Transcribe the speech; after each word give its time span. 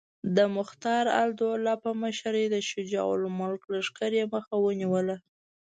د 0.35 0.37
مختارالدوله 0.57 1.73
په 1.83 1.89
مشرۍ 2.01 2.45
د 2.51 2.55
شجاع 2.69 3.07
الملک 3.17 3.61
لښکر 3.73 4.11
یې 4.19 4.25
مخه 4.33 4.55
ونیوله. 4.65 5.15